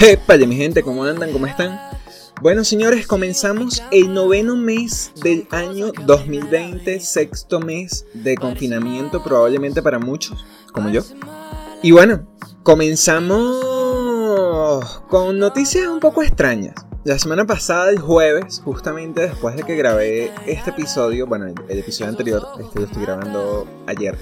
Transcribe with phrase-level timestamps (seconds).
[0.00, 1.32] Épale, mi gente, ¿cómo andan?
[1.32, 1.80] ¿Cómo están?
[2.40, 9.98] Bueno, señores, comenzamos el noveno mes del año 2020, sexto mes de confinamiento, probablemente para
[9.98, 11.02] muchos, como yo.
[11.82, 12.28] Y bueno,
[12.62, 13.56] comenzamos
[15.08, 16.76] con noticias un poco extrañas.
[17.08, 22.10] La semana pasada, el jueves, justamente después de que grabé este episodio, bueno, el, episodio
[22.10, 24.18] anterior, este lo estoy grabando ayer.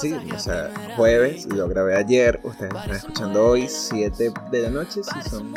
[0.00, 5.00] Sí, o sea, jueves, lo grabé ayer, ustedes están escuchando hoy, 7 de la noche,
[5.02, 5.52] si son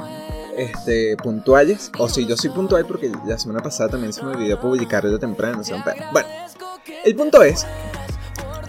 [0.58, 1.92] este, puntuales.
[2.00, 5.62] O si yo soy puntual porque la semana pasada también se me olvidó publicarlo temprano.
[6.12, 6.28] bueno,
[7.04, 7.64] el punto es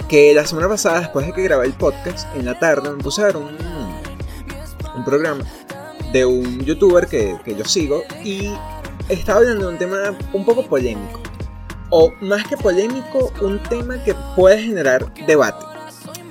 [0.06, 3.22] que la semana pasada, después de que grabé el podcast, en la tarde me puse
[3.22, 3.56] a ver un,
[4.96, 5.46] un programa
[6.12, 8.50] de un youtuber que, yo sigo y
[9.08, 11.20] estaba hablando de un tema un poco polémico.
[11.90, 15.64] O más que polémico, un tema que puede generar debate.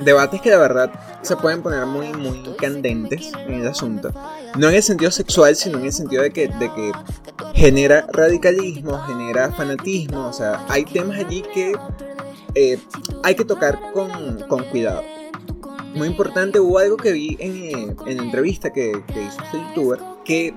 [0.01, 4.11] Debates que de verdad se pueden poner muy, muy candentes en el asunto.
[4.57, 6.91] No en el sentido sexual, sino en el sentido de que, de que
[7.53, 10.27] genera radicalismo, genera fanatismo.
[10.27, 11.73] O sea, hay temas allí que
[12.53, 12.77] eh,
[13.23, 15.03] hay que tocar con, con cuidado
[15.95, 20.53] muy importante, hubo algo que vi en, en la entrevista que, hizo este youtuber, que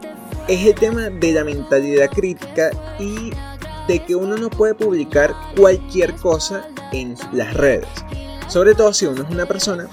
[0.48, 3.30] es el tema de la mentalidad crítica y
[3.86, 7.88] de que uno no puede publicar cualquier cosa en las redes.
[8.48, 9.88] Sobre todo si uno es una persona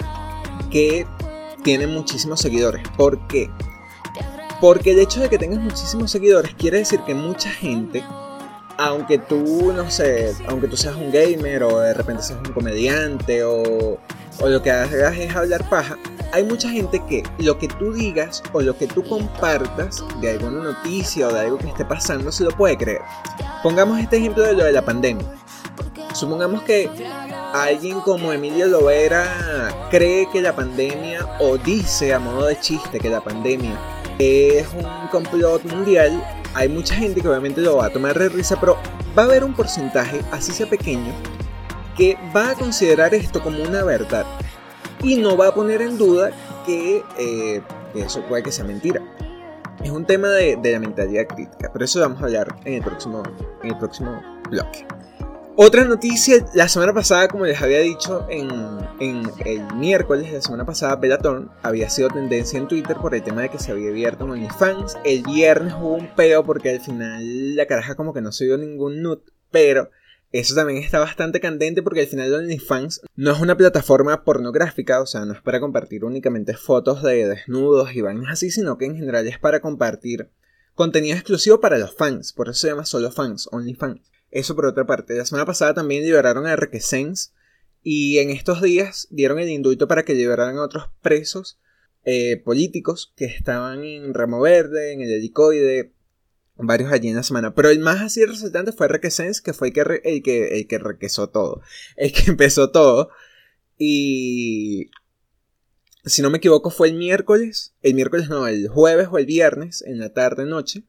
[0.70, 1.06] que
[1.62, 2.82] tiene muchísimos seguidores.
[2.96, 3.50] ¿Por qué?
[4.60, 8.02] Porque el hecho de que tengas muchísimos seguidores quiere decir que mucha gente,
[8.78, 13.44] aunque tú, no sé, aunque tú seas un gamer o de repente seas un comediante
[13.44, 13.98] o
[14.40, 15.96] o lo que hagas es hablar paja,
[16.32, 20.62] hay mucha gente que lo que tú digas o lo que tú compartas de alguna
[20.62, 23.00] noticia o de algo que esté pasando se lo puede creer.
[23.62, 25.26] Pongamos este ejemplo de lo de la pandemia.
[26.12, 26.90] Supongamos que
[27.52, 33.10] alguien como Emilio Lovera cree que la pandemia o dice a modo de chiste que
[33.10, 33.78] la pandemia
[34.18, 36.22] es un complot mundial.
[36.54, 38.78] Hay mucha gente que obviamente lo va a tomar de risa, pero
[39.16, 41.12] va a haber un porcentaje, así sea pequeño,
[41.96, 44.26] que va a considerar esto como una verdad
[45.02, 46.30] y no va a poner en duda
[46.64, 47.62] que eh,
[47.94, 49.00] eso puede que sea mentira.
[49.82, 53.22] Es un tema de, la mentalidad crítica, pero eso vamos a hablar en el próximo,
[53.62, 54.20] en el próximo
[54.50, 54.86] bloque.
[55.58, 58.50] Otra noticia, la semana pasada, como les había dicho, en,
[59.00, 63.42] el miércoles de la semana pasada, Bellaton había sido tendencia en Twitter por el tema
[63.42, 64.98] de que se había abierto un OnlyFans.
[65.04, 68.58] El viernes hubo un peo porque al final la caraja como que no se dio
[68.58, 69.90] ningún nut, pero
[70.38, 75.06] eso también está bastante candente porque al final OnlyFans no es una plataforma pornográfica, o
[75.06, 78.96] sea, no es para compartir únicamente fotos de desnudos y vainas así, sino que en
[78.96, 80.30] general es para compartir
[80.74, 84.00] contenido exclusivo para los fans, por eso se llama solo fans, OnlyFans.
[84.30, 87.32] Eso por otra parte, la semana pasada también liberaron a Requesens
[87.82, 91.58] y en estos días dieron el indulto para que liberaran a otros presos
[92.04, 95.92] eh, políticos que estaban en Ramo Verde, en el Helicoide,
[96.56, 97.54] varios allí en la semana.
[97.54, 100.78] Pero el más así resaltante fue Requesens, que fue el que, el que, el que
[100.78, 101.60] requesó todo.
[101.96, 103.10] El que empezó todo.
[103.78, 104.90] Y.
[106.04, 107.74] Si no me equivoco, fue el miércoles.
[107.82, 110.84] El miércoles no, el jueves o el viernes, en la tarde-noche.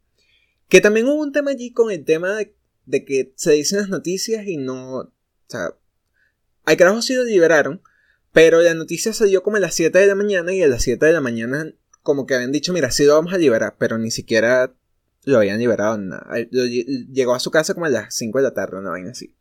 [0.69, 3.89] Que también hubo un tema allí con el tema de, de, que se dicen las
[3.89, 4.97] noticias y no.
[4.99, 5.11] O
[5.47, 5.73] sea.
[6.65, 7.81] Al carajo sí lo liberaron.
[8.31, 11.03] Pero la noticia salió como a las 7 de la mañana y a las 7
[11.03, 11.73] de la mañana
[12.03, 14.73] como que habían dicho, mira, sí lo vamos a liberar, pero ni siquiera
[15.31, 15.99] lo habían liberado.
[16.49, 19.35] llegó a su casa como a las 5 de la tarde, una vaina así.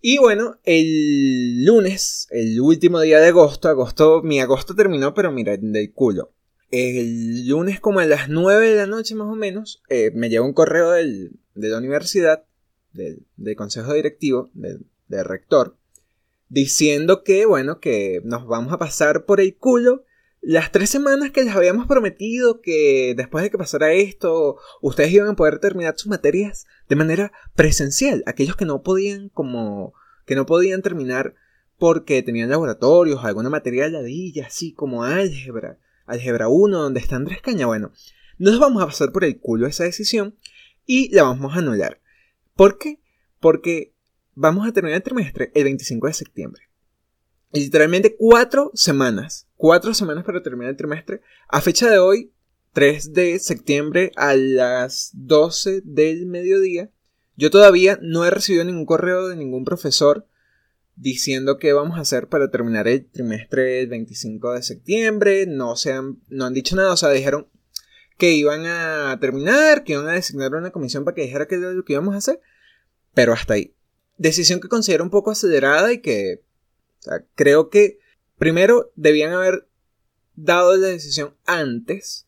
[0.00, 5.56] Y bueno, el lunes, el último día de agosto, agosto, mi agosto terminó, pero mira,
[5.56, 6.32] del culo.
[6.70, 10.46] El lunes como a las 9 de la noche más o menos, eh, me llegó
[10.46, 12.44] un correo del, de la universidad,
[12.92, 13.26] del,
[13.56, 15.76] consejo directivo, del, del rector,
[16.48, 20.04] diciendo que, bueno, que nos vamos a pasar por el culo
[20.40, 25.28] las tres semanas que les habíamos prometido que después de que pasara esto, ustedes iban
[25.28, 28.22] a poder terminar sus materias de manera presencial.
[28.26, 29.94] Aquellos que no podían, como,
[30.24, 31.34] que no podían terminar
[31.78, 37.66] porque tenían laboratorios, alguna materia ladilla, así como álgebra, álgebra 1, donde está Andrés Caña.
[37.66, 37.90] Bueno,
[38.38, 40.36] nos vamos a pasar por el culo esa decisión
[40.86, 42.00] y la vamos a anular.
[42.54, 43.00] ¿Por qué?
[43.40, 43.94] Porque
[44.34, 46.62] vamos a terminar el trimestre el 25 de septiembre.
[47.52, 51.20] literalmente cuatro semanas cuatro semanas para terminar el trimestre.
[51.48, 52.32] A fecha de hoy,
[52.72, 56.90] 3 de septiembre a las 12 del mediodía,
[57.36, 60.26] yo todavía no he recibido ningún correo de ningún profesor
[60.96, 65.46] diciendo qué vamos a hacer para terminar el trimestre el 25 de septiembre.
[65.46, 67.48] No, se han, no han dicho nada, o sea, dijeron
[68.16, 71.60] que iban a terminar, que iban a designar una comisión para que dijera qué es
[71.60, 72.40] lo que íbamos a hacer,
[73.14, 73.74] pero hasta ahí.
[74.16, 76.42] Decisión que considero un poco acelerada y que
[77.34, 77.98] creo que
[78.38, 79.66] Primero, debían haber
[80.34, 82.26] dado la decisión antes,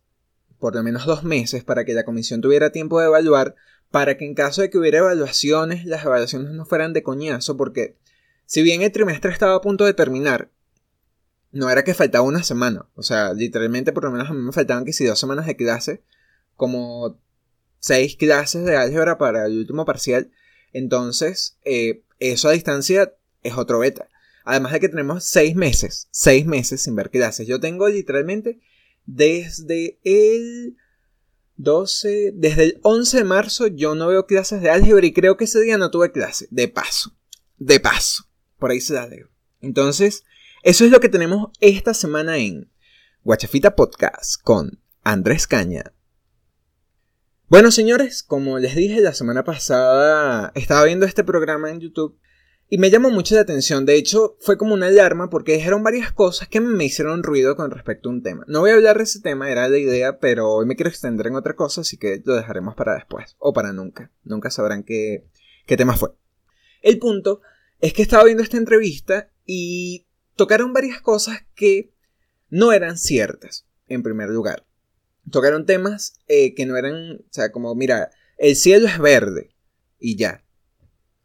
[0.59, 3.55] por lo menos dos meses, para que la comisión tuviera tiempo de evaluar,
[3.91, 7.97] para que en caso de que hubiera evaluaciones, las evaluaciones no fueran de coñazo, porque
[8.47, 10.51] si bien el trimestre estaba a punto de terminar,
[11.53, 14.53] no era que faltaba una semana, o sea, literalmente por lo menos a mí me
[14.53, 16.03] faltaban que si dos semanas de clase,
[16.55, 17.19] como
[17.79, 20.31] seis clases de álgebra para el último parcial,
[20.73, 24.09] entonces eh, eso a distancia es otro beta.
[24.49, 27.47] Además de que tenemos seis meses, seis meses sin ver clases.
[27.47, 28.59] Yo tengo literalmente
[29.05, 30.75] desde el
[31.57, 35.45] 12, desde el 11 de marzo yo no veo clases de álgebra y creo que
[35.45, 36.49] ese día no tuve clase.
[36.51, 37.15] De paso,
[37.59, 38.25] de paso.
[38.59, 39.29] Por ahí se la leo.
[39.61, 40.25] Entonces,
[40.63, 42.73] eso es lo que tenemos esta semana en
[43.25, 45.93] Guachafita Podcast con Andrés Caña.
[47.49, 52.19] Bueno, señores, como les dije la semana pasada, estaba viendo este programa en YouTube
[52.71, 53.87] y me llamó mucho la atención.
[53.87, 57.71] De hecho, fue como una alarma porque dijeron varias cosas que me hicieron ruido con
[57.71, 58.45] respecto a un tema.
[58.47, 61.29] No voy a hablar de ese tema, era la idea, pero hoy me quiero extender
[61.29, 63.37] en otra cosa, así que lo dejaremos para después.
[63.39, 64.13] O para nunca.
[64.23, 65.27] Nunca sabrán qué,
[65.67, 66.11] qué tema fue.
[66.83, 67.41] El punto
[67.81, 70.07] es que estaba viendo esta entrevista y
[70.37, 71.95] tocaron varias cosas que
[72.51, 74.67] no eran ciertas, en primer lugar.
[75.31, 79.55] Tocaron temas eh, que no eran, o sea, como, mira, el cielo es verde
[79.99, 80.45] y ya.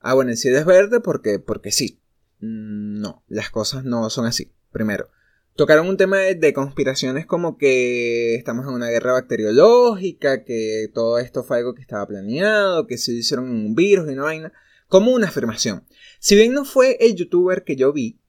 [0.03, 2.01] Ah, bueno, el cielo es verde porque, porque sí.
[2.41, 4.51] Mm, no, las cosas no son así.
[4.69, 5.09] Primero,
[5.55, 11.43] tocaron un tema de, conspiraciones como que estamos en una guerra bacteriológica, que todo esto
[11.43, 14.53] fue algo que estaba planeado, que se hicieron un virus y una vaina,
[14.89, 15.85] como una afirmación.
[16.19, 18.19] Si bien no fue el youtuber que yo vi,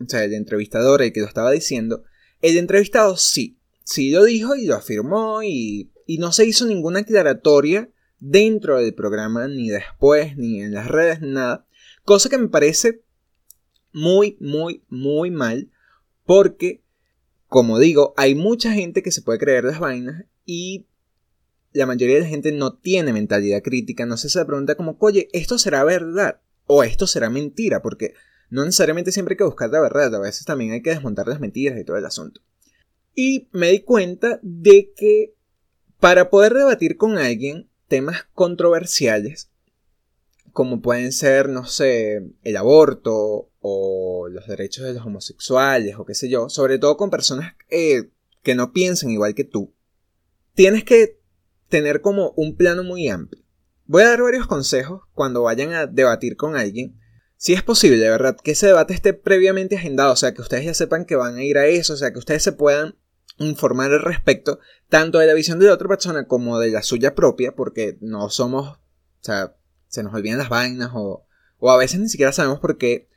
[0.00, 2.04] o sea, el entrevistador el que lo estaba diciendo,
[2.40, 7.00] el entrevistado sí, sí lo dijo y lo afirmó y, y no se hizo ninguna
[7.00, 7.90] aclaratoria
[8.22, 11.66] dentro del programa, ni después, ni en las redes, nada.
[12.04, 13.02] Cosa que me parece
[13.92, 15.72] muy, muy, muy mal,
[16.24, 16.84] porque,
[17.48, 20.86] como digo, hay mucha gente que se puede creer las vainas y
[21.72, 25.28] la mayoría de la gente no tiene mentalidad crítica, no se se pregunta como, oye,
[25.32, 26.40] ¿esto será verdad?
[26.66, 28.14] O esto será mentira, porque
[28.50, 31.40] no necesariamente siempre hay que buscar la verdad, a veces también hay que desmontar las
[31.40, 32.40] mentiras y todo el asunto.
[33.16, 35.34] Y me di cuenta de que
[35.98, 39.50] para poder debatir con alguien temas controversiales,
[40.52, 46.14] como pueden ser, no sé, el aborto o los derechos de los homosexuales o qué
[46.14, 48.08] sé yo, sobre todo con personas eh,
[48.42, 49.74] que no piensan igual que tú,
[50.54, 51.20] tienes que
[51.68, 53.44] tener como un plano muy amplio.
[53.84, 56.98] Voy a dar varios consejos cuando vayan a debatir con alguien.
[57.36, 60.72] Si es posible, verdad, que ese debate esté previamente agendado, o sea, que ustedes ya
[60.72, 62.96] sepan que van a ir a eso, o sea, que ustedes se puedan
[63.46, 64.58] informar al respecto,
[64.88, 68.30] tanto de la visión de la otra persona como de la suya propia, porque no
[68.30, 68.78] somos, o
[69.20, 69.56] sea,
[69.88, 71.26] se nos olvidan las vainas o,
[71.58, 73.08] o a veces ni siquiera sabemos por qué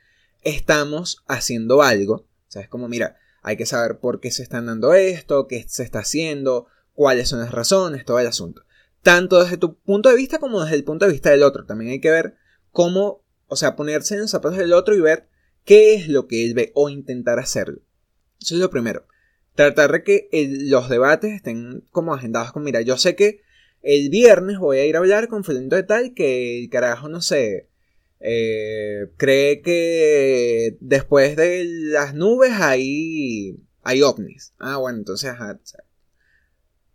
[0.42, 2.14] estamos haciendo algo.
[2.14, 5.64] O sea, es como, mira, hay que saber por qué se están dando esto, qué
[5.68, 8.62] se está haciendo, cuáles son las razones, todo el asunto.
[9.02, 11.64] Tanto desde tu punto de vista como desde el punto de vista del otro.
[11.64, 12.36] También hay que ver
[12.70, 15.28] cómo, o sea, ponerse en los zapatos del otro y ver
[15.64, 17.80] qué es lo que él ve o intentar hacerlo.
[18.40, 19.06] Eso es lo primero
[19.56, 20.28] tratar de que
[20.68, 23.40] los debates estén como agendados con, mira, yo sé que
[23.82, 27.20] el viernes voy a ir a hablar con Felipe de tal que el carajo, no
[27.22, 27.68] sé,
[28.20, 34.52] eh, cree que después de las nubes hay, hay ovnis.
[34.58, 35.32] Ah, bueno, entonces,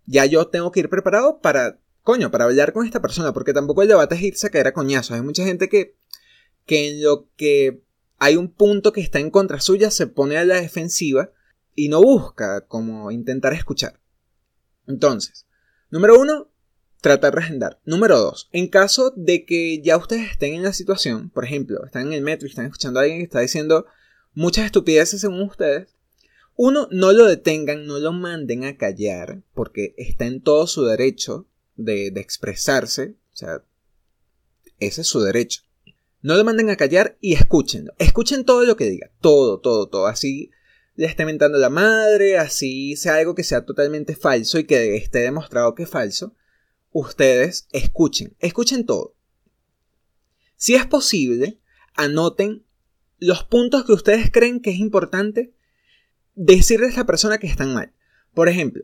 [0.05, 3.81] ya yo tengo que ir preparado para, coño, para hablar con esta persona, porque tampoco
[3.81, 5.15] el debate es irse a caer a coñazos.
[5.15, 5.95] Hay mucha gente que,
[6.65, 7.81] que en lo que
[8.17, 11.31] hay un punto que está en contra suya se pone a la defensiva
[11.75, 13.99] y no busca como intentar escuchar.
[14.87, 15.47] Entonces,
[15.89, 16.51] número uno,
[17.01, 17.79] tratar de agendar.
[17.85, 22.07] Número dos, en caso de que ya ustedes estén en la situación, por ejemplo, están
[22.07, 23.85] en el metro y están escuchando a alguien que está diciendo
[24.33, 25.95] muchas estupideces según ustedes,
[26.55, 31.47] uno, no lo detengan, no lo manden a callar, porque está en todo su derecho
[31.75, 33.63] de, de expresarse, o sea,
[34.79, 35.61] ese es su derecho.
[36.21, 37.93] No lo manden a callar y escúchenlo.
[37.97, 39.11] Escuchen todo lo que diga.
[39.21, 40.07] Todo, todo, todo.
[40.07, 40.51] Así
[40.95, 45.19] le esté mentando la madre, así sea algo que sea totalmente falso y que esté
[45.19, 46.35] demostrado que es falso,
[46.91, 49.15] ustedes escuchen, escuchen todo.
[50.55, 51.59] Si es posible,
[51.95, 52.65] anoten
[53.17, 55.53] los puntos que ustedes creen que es importante
[56.35, 57.93] decirle a esa persona que están mal.
[58.33, 58.83] Por ejemplo,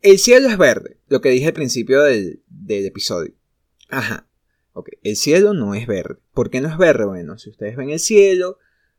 [0.00, 3.34] el cielo es verde, lo que dije al principio del, del episodio.
[3.88, 4.28] Ajá.
[4.72, 6.20] Ok, el cielo no es verde.
[6.32, 7.04] ¿Por qué no es verde?
[7.04, 8.58] Bueno, si ustedes ven el cielo,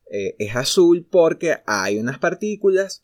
[0.10, 3.04] eh, es azul porque hay unas partículas,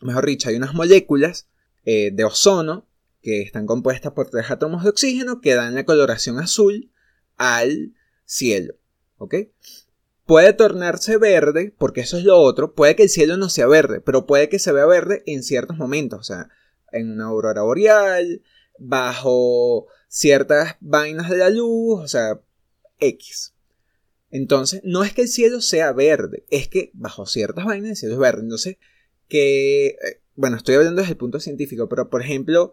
[0.00, 1.48] mejor dicho, hay unas moléculas
[1.84, 2.86] eh, de ozono
[3.22, 6.92] que están compuestas por tres átomos de oxígeno que dan la coloración azul
[7.36, 7.94] al
[8.24, 8.74] cielo.
[9.16, 9.36] ¿Ok?
[10.26, 12.74] Puede tornarse verde, porque eso es lo otro.
[12.74, 15.76] Puede que el cielo no sea verde, pero puede que se vea verde en ciertos
[15.76, 16.20] momentos.
[16.20, 16.48] O sea,
[16.90, 18.42] en una aurora boreal,
[18.78, 22.40] bajo ciertas vainas de la luz, o sea,
[22.98, 23.54] X.
[24.32, 28.14] Entonces, no es que el cielo sea verde, es que bajo ciertas vainas el cielo
[28.14, 28.40] es verde.
[28.40, 28.78] Entonces,
[29.28, 32.72] que, eh, bueno, estoy hablando desde el punto científico, pero por ejemplo,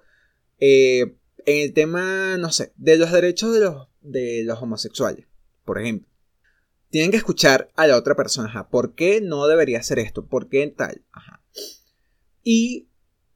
[0.60, 5.28] eh, en el tema, no sé, de los derechos de los, de los homosexuales,
[5.66, 6.08] por ejemplo.
[6.92, 10.26] Tienen que escuchar a la otra persona, ajá, ¿por qué no debería hacer esto?
[10.26, 11.04] ¿Por qué tal?
[12.42, 12.88] Y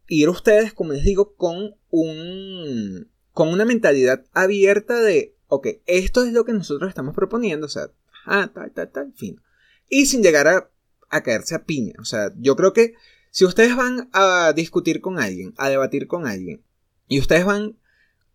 [0.07, 6.31] ir ustedes, como les digo, con un, con una mentalidad abierta de, ok, esto es
[6.31, 7.91] lo que nosotros estamos proponiendo, o sea,
[8.25, 9.41] ajá, tal, tal, tal, fin.
[9.89, 10.69] Y sin llegar a,
[11.09, 12.93] a caerse a piña, o sea, yo creo que
[13.31, 16.63] si ustedes van a discutir con alguien, a debatir con alguien,
[17.07, 17.77] y ustedes van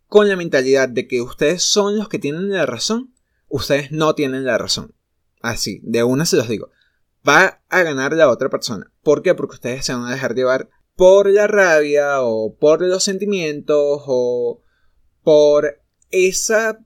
[0.06, 3.14] con la mentalidad de que ustedes son los que tienen la razón,
[3.48, 4.94] ustedes no tienen la razón.
[5.40, 6.70] Así, de una se los digo.
[7.26, 8.90] Va a ganar la otra persona.
[9.02, 9.34] ¿Por qué?
[9.34, 14.62] Porque ustedes se van a dejar llevar por la rabia o por los sentimientos o
[15.22, 15.80] por
[16.10, 16.80] esa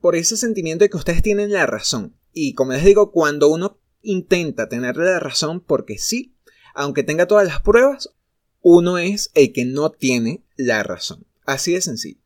[0.00, 2.17] por ese sentimiento de que ustedes tienen la razón.
[2.40, 6.36] Y como les digo, cuando uno intenta tener la razón porque sí,
[6.72, 8.14] aunque tenga todas las pruebas,
[8.60, 11.26] uno es el que no tiene la razón.
[11.46, 12.20] Así de sencillo.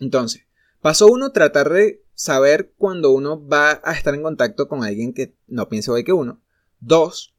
[0.00, 0.46] Entonces,
[0.80, 5.36] paso uno, tratar de saber cuando uno va a estar en contacto con alguien que
[5.46, 6.40] no piense igual que uno.
[6.80, 7.32] Dos,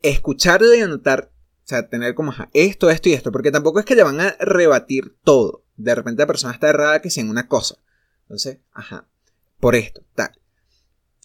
[0.00, 1.30] escucharle y anotar,
[1.62, 4.34] o sea, tener como esto, esto y esto, porque tampoco es que le van a
[4.40, 5.62] rebatir todo.
[5.76, 7.76] De repente la persona está errada que si en una cosa.
[8.22, 9.06] Entonces, ajá,
[9.60, 10.37] por esto, tal.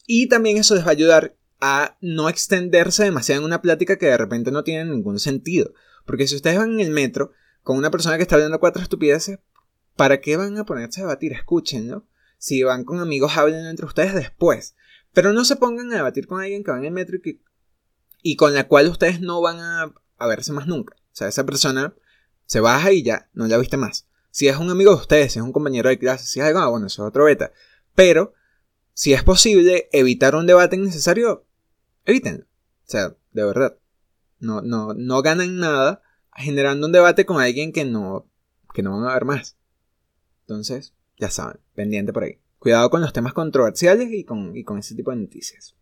[0.05, 4.07] Y también eso les va a ayudar a no extenderse demasiado en una plática que
[4.07, 5.73] de repente no tiene ningún sentido.
[6.05, 7.31] Porque si ustedes van en el metro
[7.61, 9.39] con una persona que está hablando cuatro estupideces,
[9.95, 11.31] ¿para qué van a ponerse a debatir?
[11.31, 12.05] Escúchenlo.
[12.37, 14.75] Si van con amigos, hablen entre ustedes después.
[15.13, 17.41] Pero no se pongan a debatir con alguien que va en el metro y,
[18.21, 20.95] y con la cual ustedes no van a, a verse más nunca.
[20.97, 21.93] O sea, esa persona
[22.45, 24.07] se baja y ya, no la viste más.
[24.31, 26.59] Si es un amigo de ustedes, si es un compañero de clase, si es algo,
[26.59, 27.51] ah, bueno, eso es otro beta.
[27.93, 28.33] Pero,
[28.93, 31.45] si es posible evitar un debate innecesario,
[32.05, 32.43] evítenlo.
[32.43, 33.77] O sea, de verdad.
[34.39, 36.01] No, no, no ganan nada
[36.35, 38.27] generando un debate con alguien que no,
[38.73, 39.57] que no van a ver más.
[40.41, 42.39] Entonces, ya saben, pendiente por ahí.
[42.59, 45.75] Cuidado con los temas controversiales y con, y con ese tipo de noticias.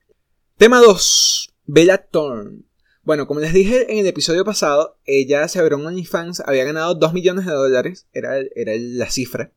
[0.58, 1.54] Tema 2.
[1.66, 2.64] Bella Thorne.
[3.04, 6.94] Bueno, como les dije en el episodio pasado, ella se abrió en OnlyFans, había ganado
[6.94, 9.52] 2 millones de dólares, era, era la cifra,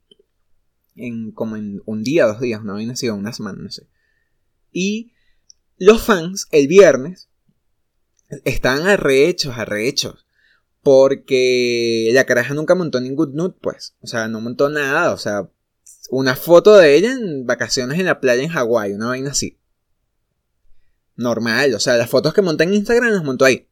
[0.96, 3.88] en como en un día, dos días, no había sido una semana, no sé.
[4.72, 5.12] Y
[5.78, 7.28] los fans, el viernes,
[8.44, 10.26] estaban arrechos, arrechos.
[10.82, 13.94] Porque la caraja nunca montó ningún nude, pues.
[14.02, 15.14] O sea, no montó nada.
[15.14, 15.48] O sea,
[16.10, 19.58] una foto de ella en vacaciones en la playa en Hawái, una vaina así.
[21.16, 23.68] Normal, o sea, las fotos que monté en Instagram las montó ahí.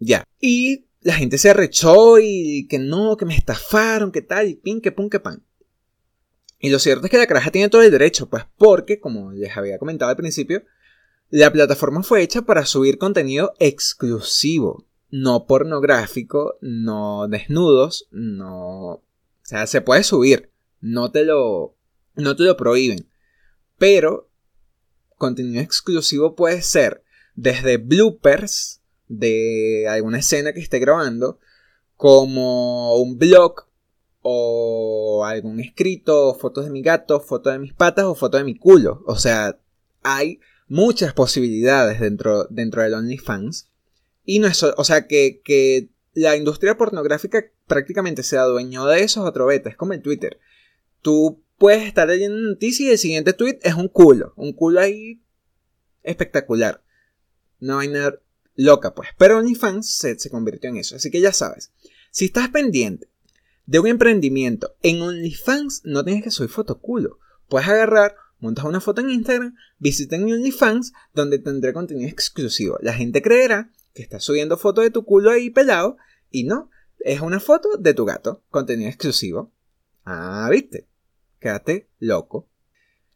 [0.00, 0.24] Ya.
[0.38, 4.80] Y la gente se arrechó y que no, que me estafaron, que tal, y pin,
[4.80, 5.42] que pum, que pan.
[6.60, 9.56] Y lo cierto es que la caraja tiene todo el derecho, pues porque, como les
[9.56, 10.62] había comentado al principio,
[11.30, 18.90] la plataforma fue hecha para subir contenido exclusivo, no pornográfico, no desnudos, no...
[18.92, 19.02] O
[19.42, 20.50] sea, se puede subir,
[20.80, 21.74] no te lo,
[22.14, 23.08] no te lo prohíben.
[23.78, 24.28] Pero
[25.16, 27.02] contenido exclusivo puede ser
[27.34, 31.38] desde bloopers de alguna escena que esté grabando,
[31.96, 33.69] como un blog
[34.22, 38.56] o algún escrito, fotos de mi gato, fotos de mis patas o fotos de mi
[38.56, 39.02] culo.
[39.06, 39.58] O sea,
[40.02, 43.68] hay muchas posibilidades dentro, dentro del OnlyFans.
[44.24, 49.26] Y no es, o sea, que, que la industria pornográfica prácticamente se adueñó de esos
[49.26, 50.38] otro beta, es como el Twitter.
[51.02, 55.20] Tú puedes estar leyendo noticias y el siguiente tweet es un culo, un culo ahí
[56.02, 56.82] espectacular.
[57.58, 58.20] No hay nada
[58.54, 59.10] loca, pues.
[59.18, 61.72] Pero OnlyFans se, se convirtió en eso, así que ya sabes.
[62.10, 63.09] Si estás pendiente
[63.66, 67.18] de un emprendimiento en OnlyFans, no tienes que subir foto culo.
[67.48, 72.78] Puedes agarrar montas una foto en Instagram, visiten mi OnlyFans, donde tendré contenido exclusivo.
[72.80, 75.96] La gente creerá que estás subiendo fotos de tu culo ahí pelado,
[76.30, 79.52] y no, es una foto de tu gato, contenido exclusivo.
[80.04, 80.88] Ah, viste,
[81.38, 82.48] quédate loco.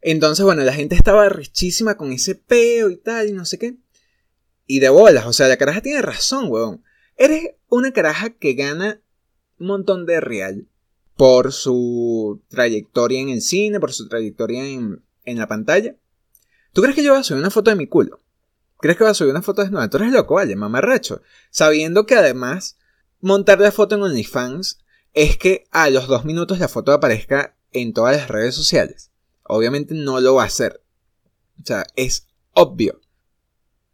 [0.01, 3.77] Entonces, bueno, la gente estaba richísima con ese peo y tal, y no sé qué.
[4.67, 6.83] Y de bolas, o sea, la caraja tiene razón, weón.
[7.17, 9.01] Eres una caraja que gana
[9.57, 10.67] montón de real
[11.15, 15.95] por su trayectoria en el cine, por su trayectoria en, en la pantalla.
[16.73, 18.21] ¿Tú crees que yo voy a subir una foto de mi culo?
[18.79, 21.21] ¿Crees que voy a subir una foto de Tú eres loco, vale, mamarracho.
[21.49, 22.77] Sabiendo que además
[23.21, 24.79] montar la foto en OnlyFans
[25.13, 29.11] es que a los dos minutos la foto aparezca en todas las redes sociales.
[29.43, 30.83] Obviamente no lo va a hacer.
[31.61, 32.99] O sea, es obvio.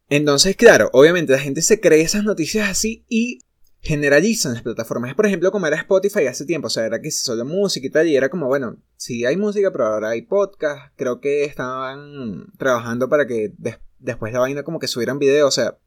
[0.09, 3.39] Entonces, claro, obviamente la gente se cree esas noticias así y
[3.81, 5.13] generalizan las plataformas.
[5.15, 8.07] Por ejemplo, como era Spotify hace tiempo, o sea, era que solo música y tal,
[8.07, 10.93] y era como, bueno, sí hay música, pero ahora hay podcast.
[10.95, 13.53] Creo que estaban trabajando para que
[14.00, 15.77] después la vaina como que subieran video, o sea,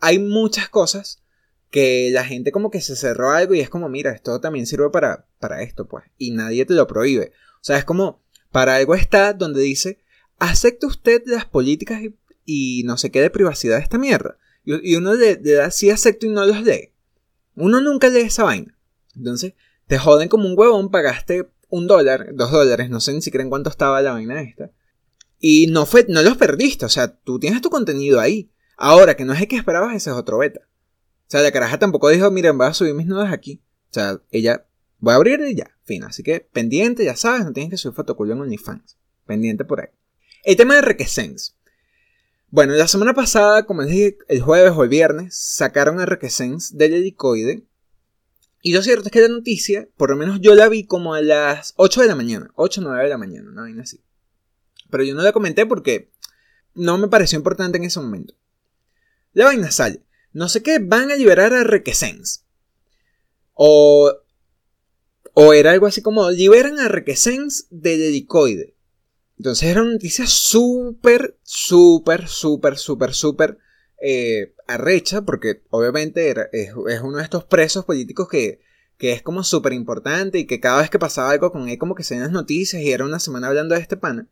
[0.00, 1.22] hay muchas cosas
[1.70, 4.90] que la gente como que se cerró algo y es como, mira, esto también sirve
[4.90, 7.32] para, para esto, pues, y nadie te lo prohíbe.
[7.56, 9.98] O sea, es como, para algo está donde dice,
[10.38, 12.00] ¿acepta usted las políticas
[12.44, 14.38] y, no sé qué de privacidad de esta mierda?
[14.64, 16.93] Y, uno le, da sí acepto y no los lee.
[17.56, 18.76] Uno nunca lee esa vaina.
[19.16, 19.54] Entonces,
[19.86, 23.50] te joden como un huevón, pagaste un dólar, dos dólares, no sé ni siquiera en
[23.50, 24.70] cuánto estaba la vaina esta.
[25.38, 28.50] Y no fue, no los perdiste, o sea, tú tienes tu contenido ahí.
[28.76, 30.60] Ahora, que no es el que esperabas, ese es otro beta.
[30.62, 33.62] O sea, la caraja tampoco dijo, miren, voy a subir mis nudos aquí.
[33.90, 34.66] O sea, ella,
[34.98, 36.04] voy a abrir y ya, fin.
[36.04, 38.96] Así que, pendiente, ya sabes, no tienes que subir fotoculo en OnlyFans.
[39.26, 39.88] Pendiente por ahí.
[40.44, 41.56] El tema de Requesens.
[42.54, 46.78] Bueno, la semana pasada, como les dije, el jueves o el viernes, sacaron a Requesens
[46.78, 47.66] del helicoide.
[48.62, 51.20] Y lo cierto es que la noticia, por lo menos yo la vi como a
[51.20, 52.52] las 8 de la mañana.
[52.54, 54.04] 8 o 9 de la mañana, no vaina así.
[54.88, 56.12] Pero yo no la comenté porque
[56.74, 58.34] no me pareció importante en ese momento.
[59.32, 60.04] La vaina sale.
[60.32, 62.44] No sé qué, van a liberar a Requesens.
[63.54, 64.12] O.
[65.32, 68.73] O era algo así como: liberan a Requesens del helicoide.
[69.38, 73.58] Entonces era una noticia súper, súper, súper, súper, súper
[74.00, 76.72] eh, arrecha, porque obviamente es,
[77.02, 78.60] uno de estos presos políticos que,
[78.96, 81.94] que es como súper importante y que cada vez que pasaba algo con él como
[81.94, 84.28] que se las noticias y era una semana hablando de este pana.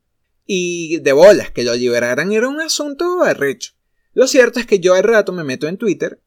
[0.46, 3.72] Y de bolas, que lo liberaran era un asunto arrecho.
[4.12, 6.20] Lo cierto es que yo al rato me meto en Twitter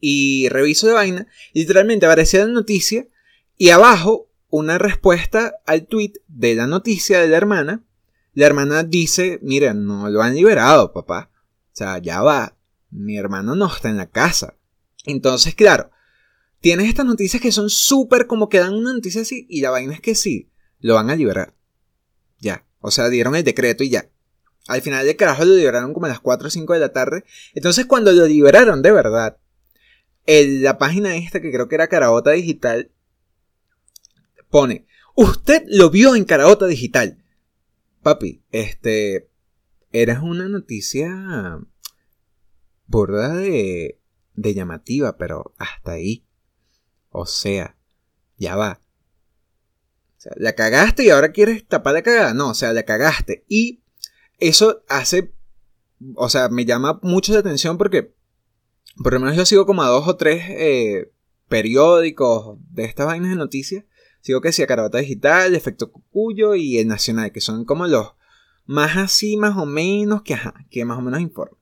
[0.00, 3.08] y reviso de vaina, y literalmente aparecía la noticia
[3.56, 7.84] y abajo una respuesta al tweet de la noticia de la hermana
[8.34, 11.30] la hermana dice, mira, no lo han liberado, papá.
[11.72, 12.56] O sea, ya va.
[12.90, 14.56] Mi hermano no está en la casa.
[15.04, 15.90] Entonces, claro,
[16.60, 19.94] tienes estas noticias que son súper como que dan una noticia así y la vaina
[19.94, 21.54] es que sí, lo van a liberar.
[22.38, 22.64] Ya.
[22.80, 24.10] O sea, dieron el decreto y ya.
[24.66, 27.24] Al final de carajo lo liberaron como a las 4 o 5 de la tarde.
[27.54, 29.38] Entonces, cuando lo liberaron de verdad,
[30.26, 32.90] la página esta, que creo que era Carabota Digital,
[34.50, 37.23] pone, usted lo vio en Carabota Digital.
[38.04, 39.30] Papi, este.
[39.90, 41.58] Eres una noticia.
[42.86, 43.98] burda de.
[44.34, 46.26] de llamativa, pero hasta ahí.
[47.08, 47.78] O sea,
[48.36, 48.82] ya va.
[50.18, 52.34] O sea, la cagaste y ahora quieres tapar la cagada.
[52.34, 53.46] No, o sea, la cagaste.
[53.48, 53.82] Y
[54.38, 55.32] eso hace.
[56.14, 58.14] O sea, me llama mucho la atención porque.
[59.02, 61.10] Por lo menos yo sigo como a dos o tres eh,
[61.48, 63.84] periódicos de estas vainas de noticias
[64.24, 68.14] Sigo que a Carabata Digital, Efecto Cucuyo y el Nacional, que son como los
[68.64, 71.58] más así, más o menos, que ajá, que más o menos informan.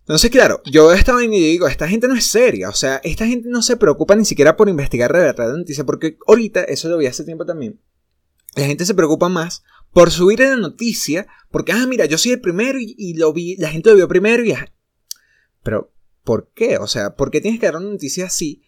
[0.00, 3.48] Entonces, claro, yo estaba y digo, esta gente no es seria, o sea, esta gente
[3.48, 6.98] no se preocupa ni siquiera por investigar de verdad la noticia, porque ahorita, eso lo
[6.98, 7.80] vi hace tiempo también,
[8.54, 12.32] la gente se preocupa más por subir en la noticia, porque, ah, mira, yo soy
[12.32, 14.74] el primero y, lo vi, la gente lo vio primero y ajá.
[15.62, 15.90] Pero,
[16.22, 16.76] ¿por qué?
[16.76, 18.62] O sea, ¿por qué tienes que dar una noticia así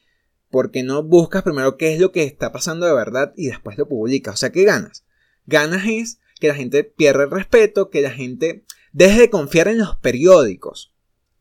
[0.51, 3.89] porque no buscas primero qué es lo que está pasando de verdad y después lo
[3.89, 4.35] publicas.
[4.35, 5.05] O sea, ¿qué ganas?
[5.47, 9.79] Ganas es que la gente pierda el respeto, que la gente deje de confiar en
[9.79, 10.93] los periódicos,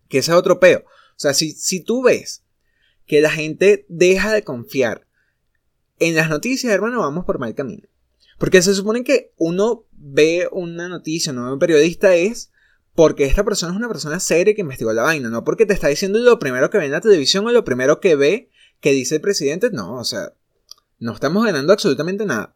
[0.07, 0.83] que ese es otro peo.
[0.85, 2.43] O sea, si, si tú ves
[3.05, 5.07] que la gente deja de confiar
[5.97, 7.87] en las noticias, hermano, vamos por mal camino.
[8.37, 12.51] Porque se supone que uno ve una noticia, no ve un periodista, es
[12.93, 15.87] porque esta persona es una persona seria que investigó la vaina, no porque te está
[15.87, 19.15] diciendo lo primero que ve en la televisión o lo primero que ve que dice
[19.15, 20.33] el presidente, no, o sea,
[20.99, 22.55] no estamos ganando absolutamente nada.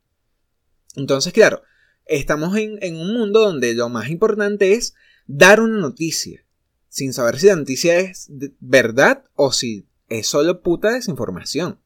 [0.96, 1.64] Entonces, claro,
[2.06, 4.94] estamos en, un mundo donde lo más importante es
[5.26, 6.46] dar una noticia,
[6.90, 11.80] sin saber si la noticia es verdad o si es solo puta desinformación.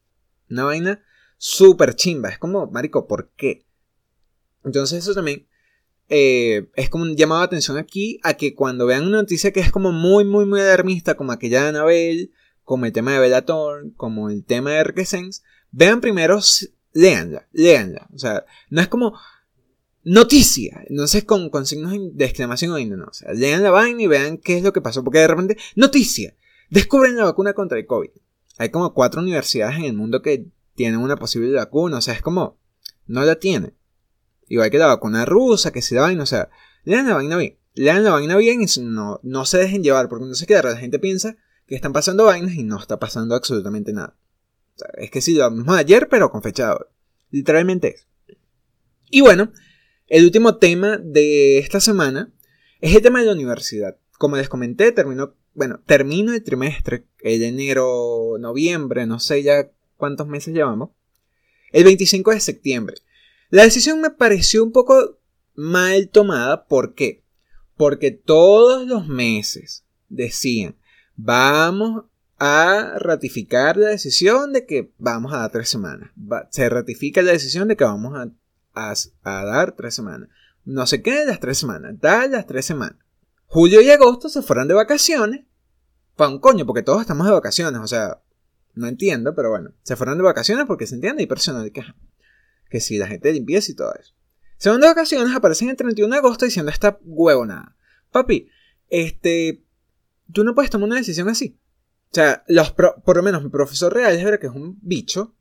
[0.50, 1.02] Una vaina
[1.36, 3.64] súper chimba, es como, Marico, ¿por qué?
[4.64, 5.46] Entonces eso también
[6.08, 9.60] eh, es como un llamado de atención aquí a que cuando vean una noticia que
[9.60, 12.32] es como muy, muy, muy alarmista, como aquella de Anabel,
[12.68, 16.38] como el tema de Bellator, como el tema de Requesens, vean primero,
[16.92, 18.06] léanla, léanla.
[18.14, 19.18] O sea, no es como
[20.04, 24.02] noticia, no sé, con, con signos de exclamación o no, o sea, lean la vaina
[24.02, 26.36] y vean qué es lo que pasó, porque de repente, noticia,
[26.68, 28.10] descubren la vacuna contra el COVID.
[28.58, 32.20] Hay como cuatro universidades en el mundo que tienen una posible vacuna, o sea, es
[32.20, 32.58] como,
[33.06, 33.72] no la tienen.
[34.46, 36.50] Igual que la vacuna rusa, que se da vaina, o sea,
[36.84, 40.26] lean la vaina bien, lean la vaina bien y no, no se dejen llevar, porque
[40.26, 43.92] no se queda, la gente piensa que están pasando vainas y no está pasando absolutamente
[43.92, 44.16] nada.
[44.96, 46.78] es que sí, lo mismo ayer, pero con fecha de
[47.30, 48.06] Literalmente es.
[49.10, 49.52] Y bueno,
[50.06, 52.32] el último tema de esta semana
[52.80, 53.98] es el tema de la universidad.
[54.18, 60.28] Como les comenté, terminó bueno, termino el trimestre, el enero, noviembre, no sé ya cuántos
[60.28, 60.90] meses llevamos,
[61.72, 62.96] el 25 de septiembre.
[63.50, 65.18] La decisión me pareció un poco
[65.56, 67.24] mal tomada, ¿por qué?
[67.76, 70.76] Porque todos los meses decían,
[71.18, 72.04] vamos
[72.38, 76.10] a ratificar la decisión de que vamos a dar tres semanas.
[76.50, 78.30] se ratifica la decisión de que vamos a,
[79.24, 80.30] a, dar tres semanas.
[80.64, 82.00] No sé qué, las tres semanas.
[82.00, 82.96] Da las tres semanas.
[83.46, 85.44] Julio y agosto se fueron de vacaciones.
[86.16, 87.80] Para un coño, porque todos estamos de vacaciones.
[87.80, 88.20] O sea,
[88.74, 89.72] no entiendo, pero bueno.
[89.82, 91.82] Se fueron de vacaciones porque se entiende y personal que,
[92.70, 94.14] que si la gente limpieza y todo eso.
[94.56, 97.76] Se van de vacaciones, aparecen el 31 de agosto diciendo esta huevonada.
[98.12, 98.48] Papi,
[98.88, 99.64] este.
[100.32, 101.58] Tú no puedes tomar una decisión así.
[102.10, 105.34] O sea, los por lo menos mi profesor real es verdad que es un bicho.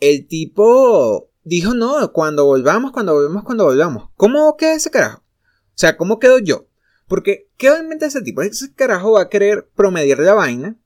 [0.00, 4.10] El tipo dijo, no, cuando volvamos, cuando volvamos, cuando volvamos.
[4.16, 5.18] ¿Cómo queda ese carajo?
[5.20, 6.66] O sea, ¿cómo quedo yo?
[7.06, 8.42] Porque, ¿qué va a inventar ese tipo?
[8.42, 10.76] Ese carajo va a querer promediar la vaina.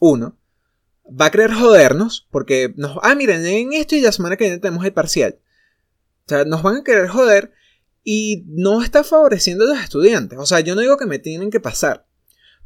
[0.00, 0.36] Uno.
[1.08, 2.26] Va a querer jodernos.
[2.30, 2.98] Porque nos.
[3.02, 5.38] Ah, miren, en esto y la semana que viene tenemos el parcial.
[6.26, 7.52] O sea, nos van a querer joder.
[8.02, 10.38] Y no está favoreciendo a los estudiantes.
[10.38, 12.06] O sea, yo no digo que me tienen que pasar.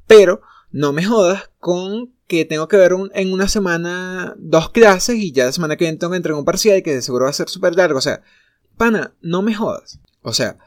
[0.06, 5.32] Pero no me jodas con que tengo que ver en una semana dos clases y
[5.32, 7.34] ya la semana que viene tengo que entregar un parcial que de seguro va a
[7.34, 7.98] ser súper largo.
[7.98, 8.22] O sea,
[8.76, 10.00] pana, no me jodas.
[10.22, 10.58] O sea,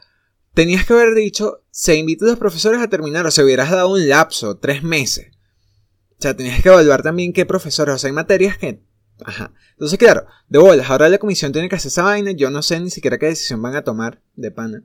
[0.54, 3.90] tenías que haber dicho, se invita a los profesores a terminar, o sea, hubieras dado
[3.90, 5.32] un lapso, tres meses.
[6.12, 8.82] O sea, tenías que evaluar también qué profesores, o sea, hay materias que...
[9.24, 9.52] Ajá.
[9.72, 12.78] Entonces, claro, de bolas, ahora la comisión tiene que hacer esa vaina, yo no sé
[12.80, 14.84] ni siquiera qué decisión van a tomar de pana.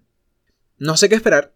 [0.77, 1.53] No sé qué esperar.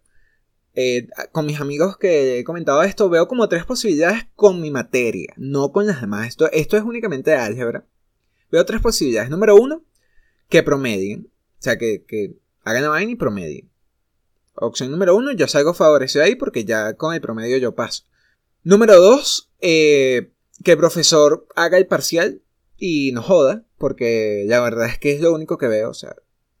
[0.74, 5.34] Eh, con mis amigos que he comentado esto, veo como tres posibilidades con mi materia,
[5.36, 6.28] no con las demás.
[6.28, 7.84] Esto, esto es únicamente de álgebra.
[8.50, 9.30] Veo tres posibilidades.
[9.30, 9.82] Número uno,
[10.48, 11.30] que promedien.
[11.58, 13.68] O sea, que, que hagan la vaina y promedien.
[14.54, 18.04] Opción número uno, yo salgo favorecido ahí porque ya con el promedio yo paso.
[18.64, 20.32] Número dos, eh,
[20.64, 22.42] que el profesor haga el parcial
[22.76, 25.90] y no joda, porque la verdad es que es lo único que veo.
[25.90, 26.16] O sea,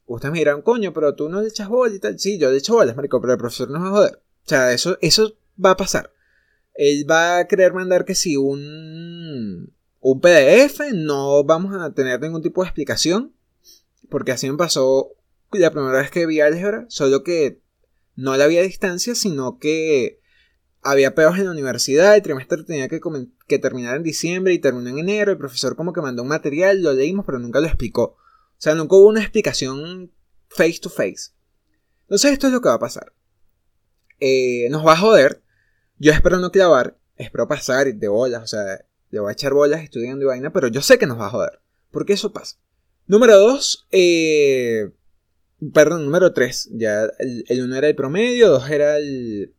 [0.08, 2.18] Ustedes me dirán, coño, pero tú no le echas bolas y tal.
[2.18, 4.16] Sí, yo le echo bolas, marico, pero el profesor no va a joder.
[4.16, 6.12] O sea, eso, eso va a pasar.
[6.74, 12.42] Él va a querer mandar que si un, un PDF, no vamos a tener ningún
[12.42, 13.34] tipo de explicación.
[14.08, 15.12] Porque así me pasó
[15.52, 17.60] la primera vez que vi álgebra, solo que
[18.16, 20.20] no le había distancia, sino que
[20.80, 23.00] había peos en la universidad, el trimestre tenía que,
[23.46, 26.82] que terminar en diciembre y terminó en enero, el profesor como que mandó un material,
[26.82, 28.16] lo leímos, pero nunca lo explicó.
[28.58, 30.12] O sea, nunca hubo una explicación
[30.48, 31.30] face to face.
[32.02, 33.12] Entonces esto es lo que va a pasar.
[34.18, 35.42] Eh, nos va a joder.
[35.98, 36.98] Yo espero no clavar.
[37.16, 38.42] Espero pasar de bolas.
[38.42, 40.52] O sea, le voy a echar bolas estudiando y vaina.
[40.52, 41.60] Pero yo sé que nos va a joder.
[41.92, 42.56] Porque eso pasa.
[43.06, 43.86] Número 2.
[43.92, 44.90] Eh,
[45.72, 46.70] perdón, número 3.
[46.72, 48.48] Ya el 1 era el promedio.
[48.48, 49.54] 2 era el,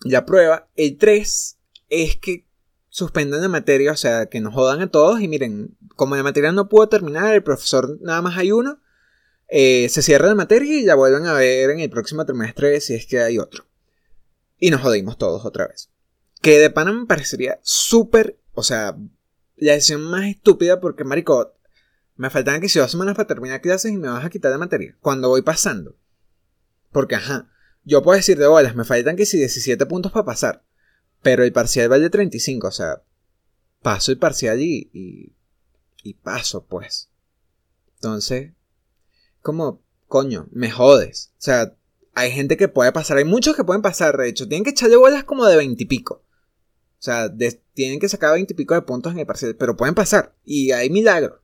[0.00, 0.68] la prueba.
[0.74, 1.58] El 3
[1.90, 2.49] es que
[2.90, 3.92] suspendan la materia.
[3.92, 5.20] O sea, que nos jodan a todos.
[5.20, 8.80] Y miren, como la materia no pudo terminar, el profesor nada más hay uno,
[9.48, 12.94] eh, se cierra la materia y la vuelven a ver en el próximo trimestre si
[12.94, 13.66] es que hay otro.
[14.58, 15.90] Y nos jodimos todos otra vez.
[16.40, 18.96] Que de pana me parecería súper, o sea,
[19.56, 21.54] la decisión más estúpida porque, marico,
[22.16, 24.58] me faltan que si dos semanas para terminar clases y me vas a quitar la
[24.58, 24.96] materia.
[25.00, 25.96] Cuando voy pasando.
[26.92, 27.50] Porque, ajá,
[27.84, 30.64] yo puedo decir de bolas, me faltan que si 17 puntos para pasar.
[31.22, 33.02] Pero el parcial vale 35, o sea,
[33.82, 35.34] paso el parcial y
[36.02, 37.10] y paso, pues.
[37.96, 38.52] Entonces,
[39.42, 41.32] como, coño, me jodes.
[41.32, 41.76] O sea,
[42.14, 44.96] hay gente que puede pasar, hay muchos que pueden pasar, de hecho, tienen que echarle
[44.96, 46.14] bolas como de veintipico.
[46.14, 47.32] O sea,
[47.72, 50.34] tienen que sacar veintipico de puntos en el parcial, pero pueden pasar.
[50.44, 51.40] Y hay milagros.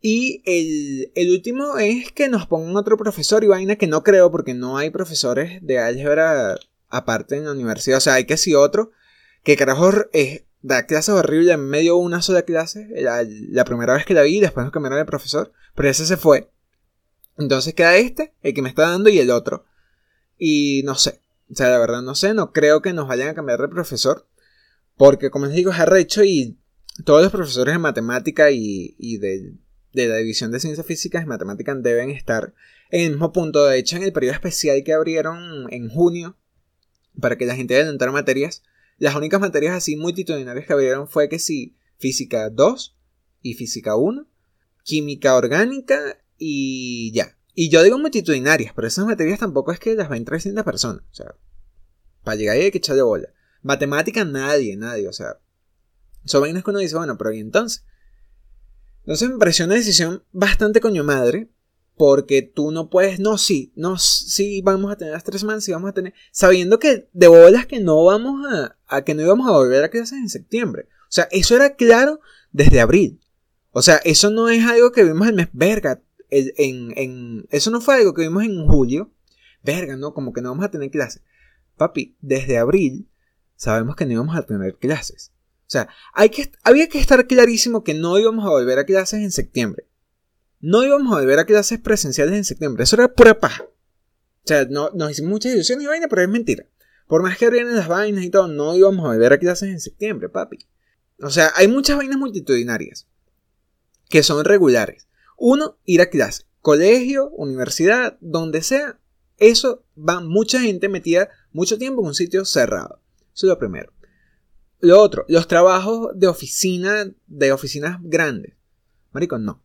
[0.00, 4.30] Y el, el, último es que nos pongan otro profesor y vaina que no creo
[4.30, 6.58] porque no hay profesores de álgebra
[6.94, 7.98] aparte en la universidad.
[7.98, 8.92] O sea, hay que si otro
[9.42, 14.14] que carajo es, da clases horribles, me dio una sola clase, la, primera vez que
[14.14, 16.50] la vi, después nos cambiaron de profesor, pero ese se fue.
[17.36, 19.64] Entonces queda este, el que me está dando, y el otro.
[20.38, 23.34] Y no sé, o sea, la verdad no sé, no creo que nos vayan a
[23.34, 24.26] cambiar de profesor,
[24.96, 26.56] porque como les digo, es arrecho y
[27.04, 29.54] todos los profesores de matemática y, y de,
[29.92, 32.54] de la división de ciencias físicas y matemáticas deben estar
[32.90, 33.64] en el mismo punto.
[33.64, 36.36] De hecho, en el periodo especial que abrieron en junio,
[37.20, 38.62] para que la gente adelantara materias,
[38.98, 42.96] las únicas materias así multitudinarias que abrieron fue que sí, física 2
[43.42, 44.26] y física 1,
[44.82, 47.36] química orgánica y ya.
[47.54, 51.02] Y yo digo multitudinarias, pero esas materias tampoco es que las ven 300 personas.
[51.10, 51.34] O sea,
[52.22, 53.28] para llegar ahí hay que echarle bola.
[53.62, 55.38] Matemática nadie, nadie, o sea.
[56.24, 57.84] Son vainas que uno dice, bueno, pero ¿y entonces?
[59.00, 61.50] Entonces me pareció una decisión bastante coño madre,
[61.96, 65.72] porque tú no puedes, no, sí, no, sí, vamos a tener las tres semanas, sí
[65.72, 69.48] vamos a tener, sabiendo que de bolas que no vamos a, a que no íbamos
[69.48, 70.88] a volver a clases en septiembre.
[71.02, 72.20] O sea, eso era claro
[72.52, 73.20] desde abril.
[73.70, 77.80] O sea, eso no es algo que vimos el mes, verga, en, en, eso no
[77.80, 79.12] fue algo que vimos en julio,
[79.62, 80.14] verga, ¿no?
[80.14, 81.22] Como que no vamos a tener clases.
[81.76, 83.08] Papi, desde abril
[83.56, 85.32] sabemos que no íbamos a tener clases.
[85.66, 89.20] O sea, hay que, había que estar clarísimo que no íbamos a volver a clases
[89.20, 89.86] en septiembre.
[90.66, 92.84] No íbamos a volver a clases presenciales en septiembre.
[92.84, 93.64] Eso era pura paja.
[93.64, 96.64] O sea, no, nos hicimos muchas ilusiones y vaina, pero es mentira.
[97.06, 99.78] Por más que abrieran las vainas y todo, no íbamos a volver a clases en
[99.78, 100.56] septiembre, papi.
[101.20, 103.06] O sea, hay muchas vainas multitudinarias
[104.08, 105.06] que son regulares.
[105.36, 106.44] Uno, ir a clase.
[106.60, 108.98] Colegio, universidad, donde sea.
[109.36, 113.02] Eso va mucha gente metida mucho tiempo en un sitio cerrado.
[113.34, 113.92] Eso es lo primero.
[114.80, 118.54] Lo otro, los trabajos de oficina, de oficinas grandes.
[119.12, 119.63] Marico, no.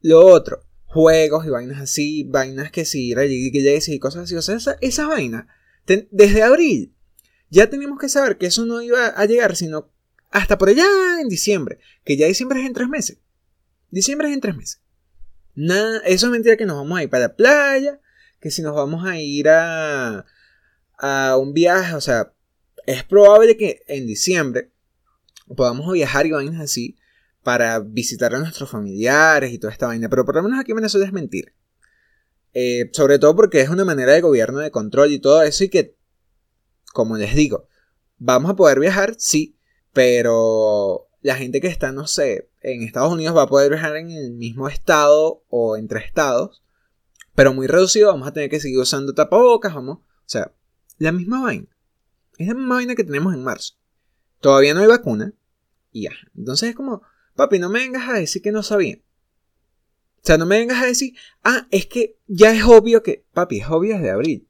[0.00, 4.36] Lo otro, juegos y vainas así, vainas que sí, reyes y cosas así.
[4.36, 5.46] O sea, esas esa vainas,
[5.86, 6.94] desde abril,
[7.50, 9.90] ya teníamos que saber que eso no iba a llegar, sino
[10.30, 10.86] hasta por allá
[11.20, 11.78] en diciembre.
[12.04, 13.18] Que ya diciembre es en tres meses.
[13.90, 14.80] Diciembre es en tres meses.
[15.54, 18.00] Nada, eso es mentira que nos vamos a ir para la playa,
[18.40, 20.24] que si nos vamos a ir a,
[20.98, 22.32] a un viaje, o sea,
[22.86, 24.70] es probable que en diciembre
[25.56, 26.97] podamos viajar y vainas así
[27.48, 30.76] para visitar a nuestros familiares y toda esta vaina, pero por lo menos aquí en
[30.76, 31.50] Venezuela es mentira.
[32.52, 35.70] Eh, sobre todo porque es una manera de gobierno de control y todo eso y
[35.70, 35.96] que,
[36.92, 37.66] como les digo,
[38.18, 39.56] vamos a poder viajar, sí,
[39.94, 44.10] pero la gente que está, no sé, en Estados Unidos va a poder viajar en
[44.10, 46.62] el mismo estado o entre estados,
[47.34, 50.52] pero muy reducido, vamos a tener que seguir usando tapabocas, vamos, o sea,
[50.98, 51.68] la misma vaina.
[52.36, 53.72] Es la misma vaina que tenemos en marzo.
[54.38, 55.32] Todavía no hay vacuna
[55.92, 56.12] y ya.
[56.36, 57.00] Entonces es como,
[57.38, 59.02] papi, no me vengas a decir que no sabían.
[60.16, 63.60] O sea, no me vengas a decir, ah, es que ya es obvio que, papi,
[63.60, 64.46] es obvio desde abril.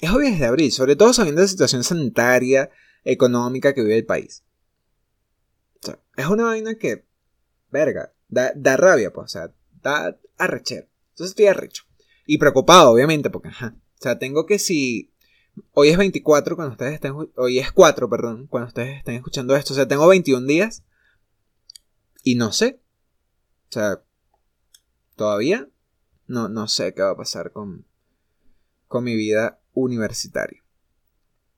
[0.00, 2.70] Es obvio desde abril, sobre todo sabiendo la situación sanitaria,
[3.04, 4.42] económica que vive el país
[6.16, 7.04] es una vaina que,
[7.70, 10.86] verga, da, da rabia, pues, o sea, da arrechero.
[11.10, 11.84] Entonces estoy arrecho.
[12.26, 13.74] Y preocupado, obviamente, porque, ajá.
[13.76, 15.12] O sea, tengo que si.
[15.72, 17.14] Hoy es 24 cuando ustedes estén.
[17.36, 19.72] Hoy es 4, perdón, cuando ustedes estén escuchando esto.
[19.72, 20.82] O sea, tengo 21 días.
[22.24, 22.80] Y no sé.
[23.68, 24.02] O sea,
[25.14, 25.68] todavía
[26.26, 27.86] no, no sé qué va a pasar con,
[28.88, 30.64] con mi vida universitaria.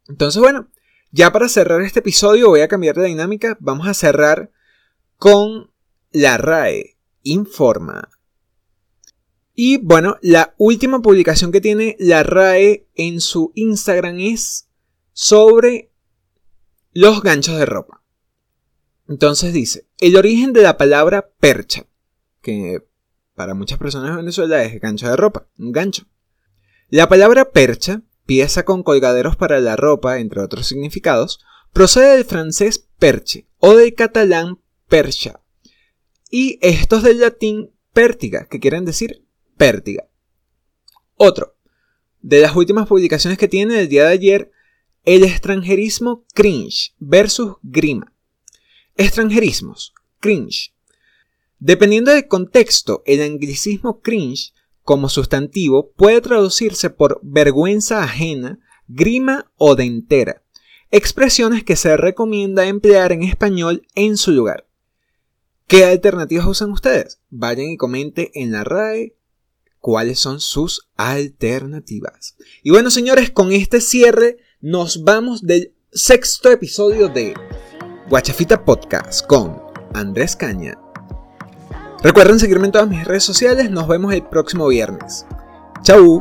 [0.09, 0.69] Entonces, bueno,
[1.11, 3.57] ya para cerrar este episodio voy a cambiar de dinámica.
[3.61, 4.51] Vamos a cerrar
[5.17, 5.71] con
[6.11, 8.11] la RAE Informa.
[9.55, 14.69] Y bueno, la última publicación que tiene la RAE en su Instagram es
[15.13, 15.91] sobre
[16.93, 18.03] los ganchos de ropa.
[19.09, 21.87] Entonces dice, el origen de la palabra percha,
[22.43, 22.83] que
[23.35, 26.07] para muchas personas en Venezuela es gancho de ropa, un gancho.
[26.89, 32.89] La palabra percha pieza con colgaderos para la ropa, entre otros significados, procede del francés
[32.99, 35.41] perche o del catalán percha.
[36.31, 39.25] Y estos del latín pértiga, que quieren decir
[39.57, 40.09] pértiga.
[41.15, 41.57] Otro,
[42.21, 44.53] de las últimas publicaciones que tiene el día de ayer,
[45.05, 48.13] el extranjerismo cringe versus grima.
[48.97, 50.75] Extranjerismos, cringe.
[51.59, 59.75] Dependiendo del contexto, el anglicismo cringe como sustantivo puede traducirse por vergüenza ajena, grima o
[59.75, 60.43] dentera,
[60.91, 64.67] expresiones que se recomienda emplear en español en su lugar.
[65.67, 67.21] ¿Qué alternativas usan ustedes?
[67.29, 69.17] Vayan y comenten en la RAE
[69.81, 72.37] cuáles son sus alternativas.
[72.63, 77.35] Y bueno, señores, con este cierre nos vamos del sexto episodio de
[78.09, 79.61] Guachafita Podcast con
[79.95, 80.79] Andrés Caña
[82.03, 83.69] Recuerden seguirme en todas mis redes sociales.
[83.69, 85.27] Nos vemos el próximo viernes.
[85.83, 86.19] Chau.